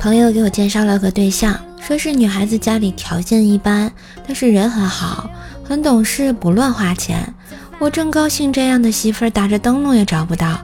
[0.00, 3.92] 朋友给我介绍了个对象，说是女孩子家里条件一般，
[4.26, 5.28] 但是人很好，
[5.62, 7.34] 很懂事，不乱花钱。
[7.78, 10.58] 我正高兴，这样的媳妇儿打着灯笼也找不到。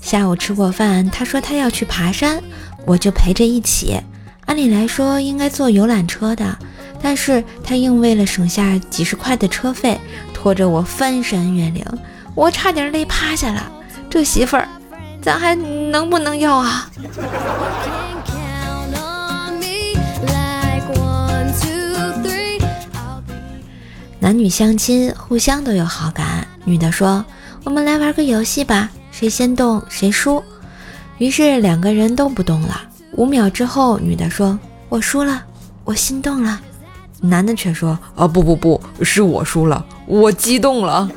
[0.00, 2.42] 下午吃过饭，他说他要去爬山，
[2.84, 3.96] 我就陪着一起。
[4.46, 6.58] 按理来说应该坐游览车的，
[7.00, 10.00] 但是他硬为了省下几十块的车费，
[10.34, 11.86] 拖着我翻山越岭，
[12.34, 13.70] 我差点累趴下了。
[14.10, 14.66] 这媳妇儿，
[15.22, 16.90] 咱还能不能要啊？
[24.30, 26.46] 男女相亲，互相都有好感。
[26.64, 27.24] 女的说
[27.66, 30.40] ：“我们来玩个游戏吧，谁先动谁输。”
[31.18, 32.80] 于是两个人都不动了。
[33.16, 34.56] 五秒之后，女的说
[34.88, 35.42] ：“我输了，
[35.82, 36.60] 我心动了。”
[37.20, 41.10] 男的却说：“啊，不不不，是我输了，我激动了。”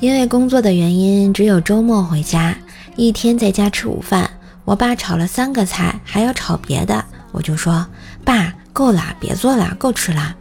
[0.00, 2.56] 因为工作的原因，只有周末回家，
[2.96, 4.28] 一天在家吃午饭。
[4.64, 7.86] 我爸炒了三个菜，还要炒别的，我就说
[8.24, 10.36] ：“爸，够了，别做了，够吃了。”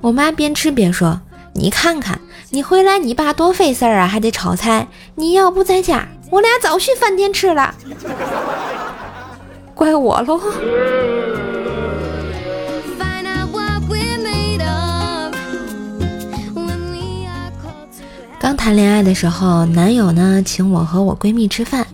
[0.00, 1.20] 我妈边吃边说
[1.54, 4.88] ：“你看看，你回来，你爸多费事儿啊，还得炒菜。
[5.16, 7.74] 你要不在家，我俩早去饭店吃了。
[9.74, 10.40] ”怪我喽。
[18.38, 21.86] 刚谈恋爱的时候，男友呢请我和我闺蜜吃饭。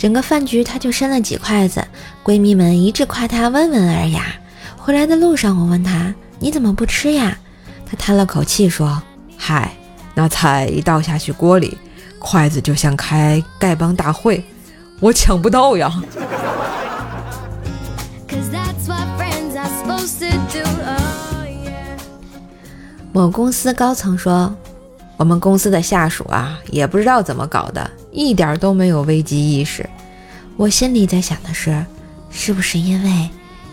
[0.00, 1.86] 整个饭局，他就伸了几筷子，
[2.24, 4.34] 闺蜜们一致夸他温文尔雅。
[4.78, 7.36] 回来的路上，我问他：“你怎么不吃呀？”
[7.84, 9.02] 他叹了口气说
[9.36, 9.76] ：“嗨，
[10.14, 11.76] 那菜一倒下去锅里，
[12.18, 14.42] 筷子就像开丐帮大会，
[15.00, 15.92] 我抢不到呀。”
[23.12, 24.56] 某公司高层说
[25.18, 29.88] ：“我们公司的下属啊，也不知道怎么搞的。”一点都没有危机意识，
[30.56, 31.84] 我心里在想的是，
[32.30, 33.30] 是不是因为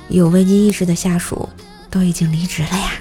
[0.10, 1.48] 有危机意识的下属
[1.90, 2.92] 都已经离职了呀？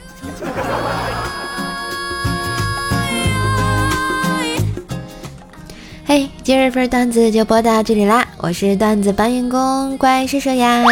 [6.46, 10.84] 今日份段子就播到这里啦，我是段子搬运工怪兽兽呀。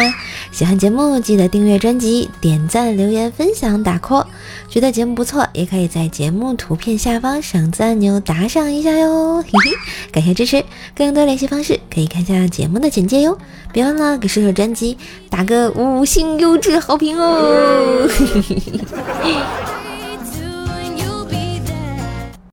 [0.51, 4.25] 喜欢节目记得订阅专辑、点赞、留言、分享、打 call。
[4.67, 9.71] 觉得节目不错，也可以在节目图片下方赏赞按钮打赏一下哟， 嘿嘿，
[10.11, 10.61] 感谢支持。
[10.93, 13.37] 更多联系方式可以看下节目的简介哟。
[13.71, 14.97] 别忘了给射手专辑
[15.29, 18.61] 打个五星优质好评哦，嘿嘿嘿
[19.23, 19.64] 嘿。